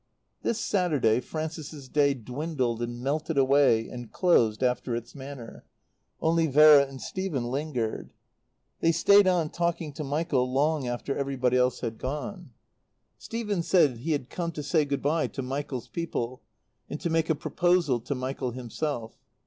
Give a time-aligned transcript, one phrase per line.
[0.41, 5.63] This Saturday Frances's Day dwindled and melted away and closed, after its manner;
[6.19, 8.11] only Vera and Stephen lingered.
[8.79, 12.49] They stayed on talking to Michael long after everybody else had gone.
[13.19, 16.41] Stephen said he had come to say good bye to Michael's people
[16.89, 19.19] and to make a proposal to Michael himself.